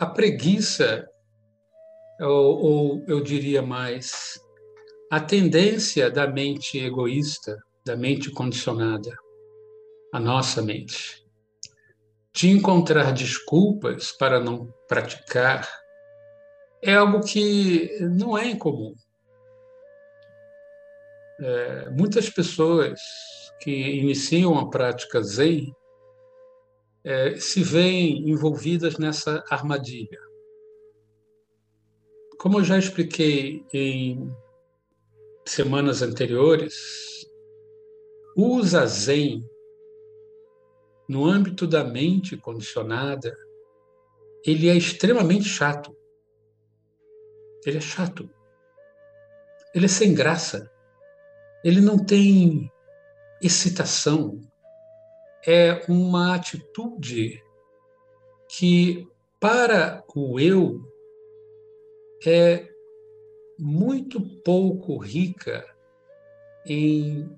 [0.00, 1.06] A preguiça,
[2.18, 4.40] ou, ou eu diria mais,
[5.12, 9.14] a tendência da mente egoísta, da mente condicionada,
[10.10, 11.22] a nossa mente,
[12.32, 15.68] de encontrar desculpas para não praticar,
[16.80, 18.94] é algo que não é incomum.
[21.42, 22.98] É, muitas pessoas
[23.60, 25.70] que iniciam a prática Zen
[27.04, 30.18] é, se veem envolvidas nessa armadilha.
[32.38, 34.32] Como eu já expliquei em
[35.46, 36.74] semanas anteriores,
[38.36, 39.44] o zazen,
[41.08, 43.36] no âmbito da mente condicionada,
[44.44, 45.94] ele é extremamente chato.
[47.66, 48.30] Ele é chato.
[49.74, 50.70] Ele é sem graça.
[51.62, 52.70] Ele não tem
[53.42, 54.40] excitação,
[55.46, 57.42] é uma atitude
[58.48, 60.80] que, para o eu,
[62.26, 62.68] é
[63.58, 65.64] muito pouco rica
[66.66, 67.30] em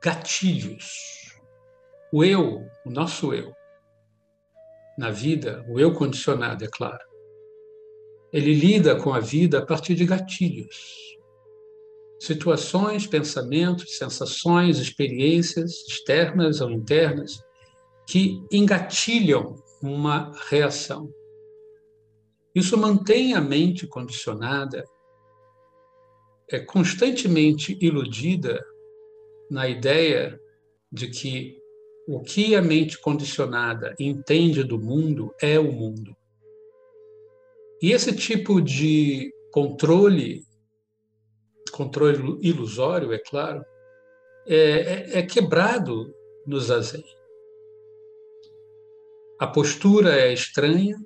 [0.00, 1.40] gatilhos.
[2.12, 3.52] O eu, o nosso eu,
[4.98, 7.04] na vida, o eu condicionado, é claro,
[8.32, 11.11] ele lida com a vida a partir de gatilhos
[12.22, 17.44] situações, pensamentos, sensações, experiências externas ou internas
[18.06, 21.12] que engatilham uma reação.
[22.54, 24.84] Isso mantém a mente condicionada,
[26.48, 28.64] é constantemente iludida
[29.50, 30.40] na ideia
[30.92, 31.58] de que
[32.06, 36.16] o que a mente condicionada entende do mundo é o mundo.
[37.82, 40.44] E esse tipo de controle
[41.72, 43.64] controle ilusório, é claro,
[44.46, 46.14] é, é, é quebrado
[46.46, 47.04] no zazen.
[49.38, 50.96] A postura é estranha,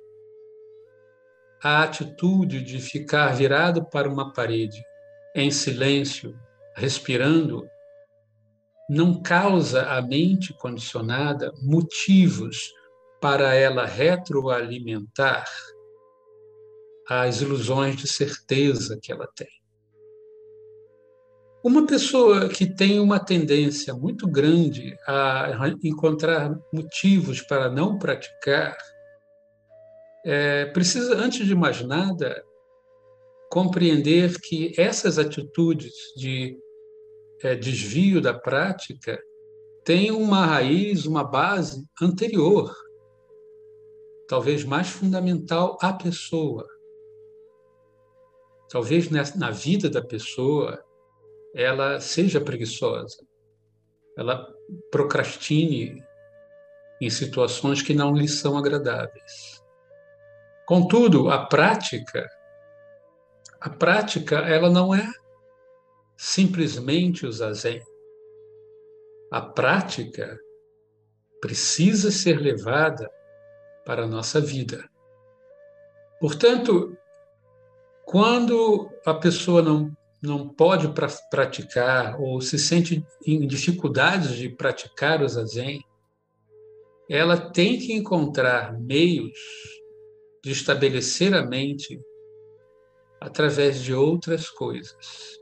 [1.63, 4.83] a atitude de ficar virado para uma parede,
[5.35, 6.37] em silêncio,
[6.75, 7.67] respirando,
[8.89, 12.71] não causa à mente condicionada motivos
[13.19, 15.45] para ela retroalimentar
[17.09, 19.56] as ilusões de certeza que ela tem.
[21.67, 28.77] Uma pessoa que tem uma tendência muito grande a encontrar motivos para não praticar,
[30.25, 32.41] é, precisa, antes de mais nada,
[33.51, 36.57] compreender que essas atitudes de
[37.43, 39.21] é, desvio da prática
[39.83, 42.73] têm uma raiz, uma base anterior,
[44.29, 46.65] talvez mais fundamental à pessoa.
[48.69, 50.86] Talvez na vida da pessoa
[51.55, 53.17] ela seja preguiçosa,
[54.17, 54.47] ela
[54.91, 56.03] procrastine
[57.01, 59.63] em situações que não lhe são agradáveis.
[60.65, 62.27] Contudo, a prática,
[63.61, 65.07] a prática, ela não é
[66.17, 67.81] simplesmente o zazen.
[69.31, 70.39] A prática
[71.39, 73.09] precisa ser levada
[73.85, 74.89] para a nossa vida.
[76.19, 76.97] Portanto,
[78.03, 79.95] quando a pessoa não
[80.27, 85.83] não pode pra, praticar ou se sente em dificuldades de praticar o zazen,
[87.09, 89.37] ela tem que encontrar meios
[90.43, 91.99] de estabelecer a mente
[93.19, 95.39] através de outras coisas.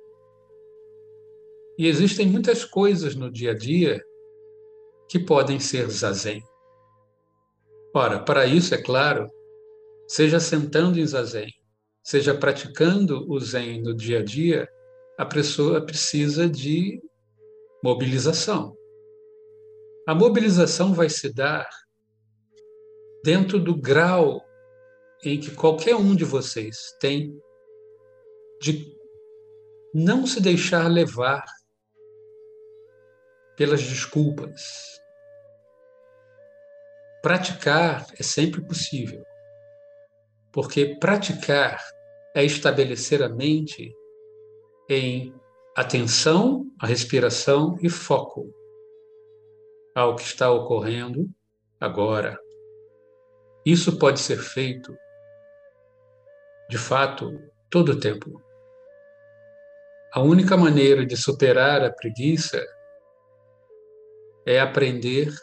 [1.77, 4.01] E existem muitas coisas no dia a dia
[5.09, 6.41] que podem ser zazen.
[7.93, 9.29] Ora, para isso, é claro,
[10.07, 11.51] seja sentando em zazen,
[12.05, 14.69] seja praticando o Zen no dia a dia,
[15.17, 17.01] a pessoa precisa de
[17.83, 18.77] mobilização.
[20.07, 21.67] A mobilização vai se dar
[23.23, 24.45] dentro do grau
[25.23, 27.35] em que qualquer um de vocês tem
[28.61, 28.95] de
[29.91, 31.43] não se deixar levar
[33.57, 35.01] pelas desculpas.
[37.23, 39.25] Praticar é sempre possível,
[40.51, 41.94] porque praticar
[42.35, 43.95] é estabelecer a mente
[44.89, 45.33] em
[45.75, 48.53] atenção à respiração e foco
[49.95, 51.29] ao que está ocorrendo
[51.79, 52.37] agora.
[53.65, 54.95] Isso pode ser feito,
[56.69, 57.31] de fato,
[57.71, 58.41] todo o tempo.
[60.13, 62.61] A única maneira de superar a preguiça
[64.45, 65.33] é aprender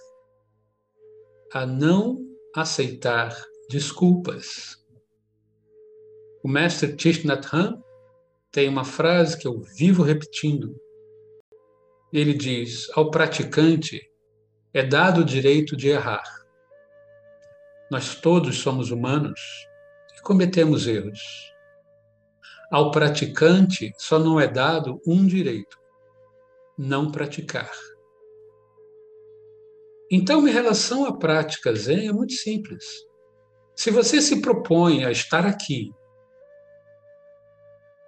[1.55, 2.19] a não
[2.55, 3.35] aceitar
[3.71, 4.82] desculpas
[6.43, 7.81] o mestre Thich Nhat Hanh
[8.51, 10.75] tem uma frase que eu vivo repetindo.
[12.13, 14.11] Ele diz: ao praticante
[14.75, 16.25] é dado o direito de errar.
[17.91, 19.41] Nós todos somos humanos
[20.19, 21.21] e cometemos erros.
[22.71, 25.79] Ao praticante só não é dado um direito:
[26.77, 27.71] não praticar.
[30.11, 32.85] Então, em relação à prática Zen, é muito simples.
[33.75, 35.91] Se você se propõe a estar aqui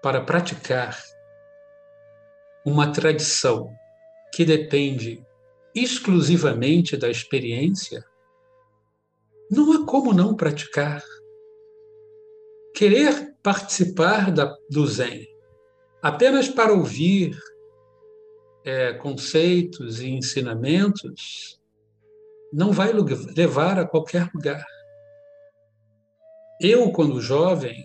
[0.04, 1.02] para praticar
[2.62, 3.74] uma tradição
[4.34, 5.24] que depende
[5.74, 8.04] exclusivamente da experiência,
[9.50, 11.02] não há como não praticar.
[12.74, 15.26] Querer participar da, do Zen
[16.02, 17.34] apenas para ouvir
[18.62, 21.58] é, conceitos e ensinamentos
[22.52, 24.66] não vai levar a qualquer lugar.
[26.60, 27.82] Eu, quando jovem,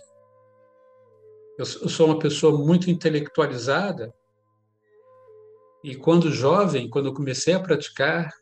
[1.59, 4.13] eu sou uma pessoa muito intelectualizada,
[5.83, 8.33] e quando jovem, quando eu comecei a praticar,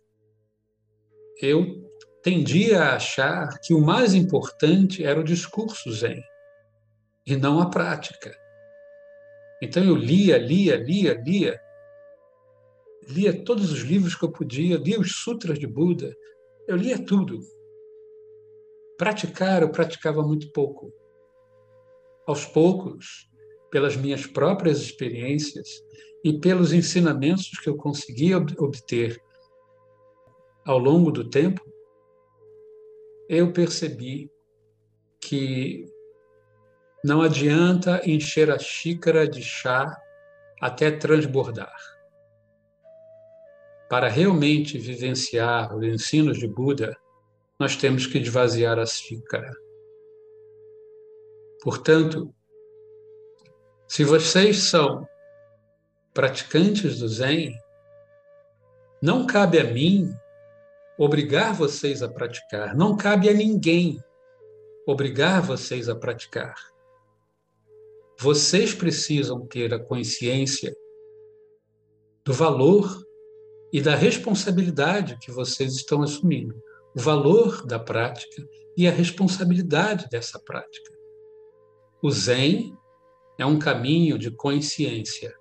[1.42, 1.92] eu
[2.22, 6.22] tendia a achar que o mais importante era o discurso zen
[7.25, 8.36] e não a prática.
[9.62, 11.60] Então eu lia, lia, lia, lia,
[13.08, 16.16] lia todos os livros que eu podia, lia os sutras de Buda,
[16.68, 17.40] eu lia tudo.
[18.96, 20.92] Praticar, eu praticava muito pouco.
[22.27, 23.29] Aos poucos,
[23.71, 25.81] pelas minhas próprias experiências
[26.24, 29.21] e pelos ensinamentos que eu conseguia obter
[30.65, 31.65] ao longo do tempo,
[33.29, 34.29] eu percebi
[35.21, 35.85] que
[37.03, 39.95] não adianta encher a xícara de chá
[40.62, 41.75] até transbordar.
[43.89, 46.97] Para realmente vivenciar os ensinos de Buda,
[47.57, 49.51] nós temos que esvaziar a xícara.
[51.62, 52.33] Portanto,
[53.88, 55.07] se vocês são
[56.13, 57.54] praticantes do Zen,
[59.01, 60.13] não cabe a mim
[60.98, 64.01] obrigar vocês a praticar, não cabe a ninguém
[64.86, 66.56] obrigar vocês a praticar.
[68.19, 70.75] Vocês precisam ter a consciência
[72.25, 73.06] do valor
[73.71, 76.56] e da responsabilidade que vocês estão assumindo,
[76.95, 78.44] o valor da prática
[78.75, 80.97] e a responsabilidade dessa prática.
[82.02, 82.76] O Zen
[83.38, 85.34] é um caminho de consciência.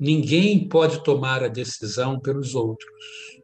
[0.00, 3.40] Ninguém pode tomar a decisão pelos outros.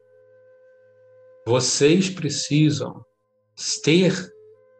[1.45, 3.05] Vocês precisam
[3.83, 4.33] ter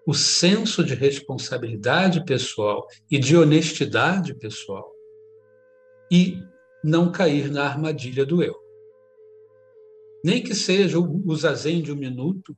[0.08, 4.92] o senso de responsabilidade pessoal e de honestidade pessoal
[6.12, 6.38] e
[6.84, 8.66] não cair na armadilha do eu
[10.26, 12.58] nem que seja o zazen de um minuto,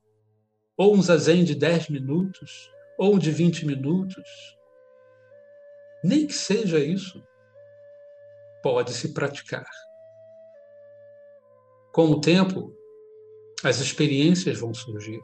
[0.74, 4.58] ou um zazen de dez minutos, ou de vinte minutos,
[6.04, 7.22] nem que seja isso,
[8.62, 9.66] pode se praticar.
[11.92, 12.74] Com o tempo,
[13.64, 15.20] as experiências vão surgir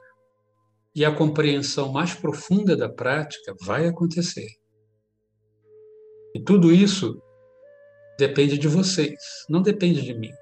[0.95, 4.49] e a compreensão mais profunda da prática vai acontecer.
[6.35, 7.21] E tudo isso
[8.19, 10.33] depende de vocês, não depende de mim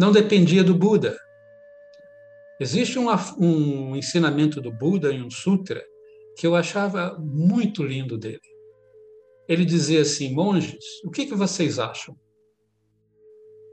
[0.00, 1.14] não dependia do Buda.
[2.58, 5.84] Existe um, um ensinamento do Buda em um sutra
[6.40, 8.40] que eu achava muito lindo dele.
[9.46, 12.18] Ele dizia assim: monges, o que, que vocês acham?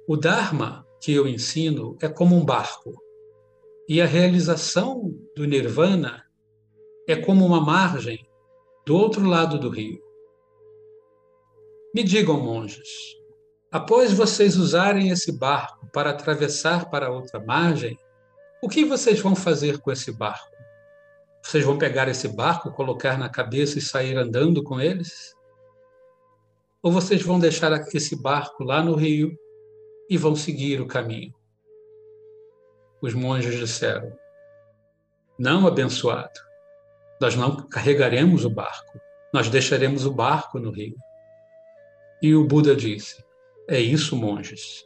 [0.05, 2.93] O Dharma que eu ensino é como um barco,
[3.87, 6.25] e a realização do Nirvana
[7.07, 8.27] é como uma margem
[8.85, 10.01] do outro lado do rio.
[11.95, 13.15] Me digam, monges,
[13.71, 17.97] Após vocês usarem esse barco para atravessar para outra margem,
[18.61, 20.56] o que vocês vão fazer com esse barco?
[21.47, 25.33] Vocês vão pegar esse barco, colocar na cabeça e sair andando com eles?
[26.83, 29.33] Ou vocês vão deixar esse barco lá no rio
[30.09, 31.33] e vão seguir o caminho?
[33.01, 34.11] Os monges disseram:
[35.39, 36.37] Não, abençoado,
[37.21, 38.99] nós não carregaremos o barco,
[39.33, 40.97] nós deixaremos o barco no rio.
[42.21, 43.23] E o Buda disse:
[43.69, 44.83] é isso, monges.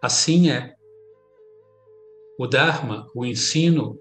[0.00, 0.74] Assim é.
[2.38, 4.00] O Dharma, o ensino,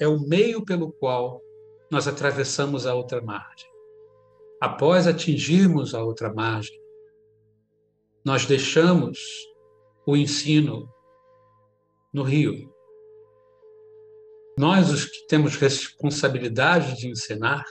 [0.00, 1.40] é o meio pelo qual
[1.90, 3.68] nós atravessamos a outra margem.
[4.60, 6.80] Após atingirmos a outra margem,
[8.24, 9.18] nós deixamos
[10.06, 10.88] o ensino
[12.12, 12.72] no rio.
[14.58, 17.64] Nós, os que temos responsabilidade de ensinar,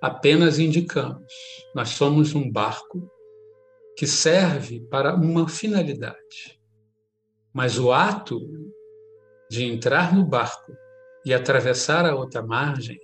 [0.00, 1.32] apenas indicamos.
[1.74, 3.10] Nós somos um barco
[3.96, 6.58] que serve para uma finalidade.
[7.52, 8.40] Mas o ato
[9.50, 10.72] de entrar no barco
[11.26, 12.96] e atravessar a outra margem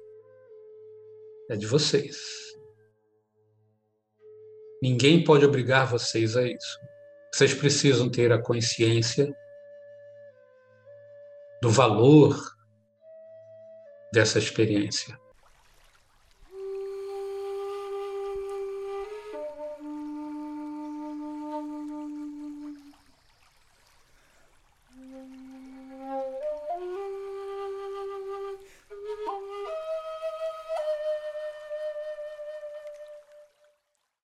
[1.50, 2.17] é de vocês.
[4.81, 6.79] Ninguém pode obrigar vocês a isso.
[7.35, 9.37] Vocês precisam ter a consciência
[11.61, 12.38] do valor
[14.12, 15.19] dessa experiência.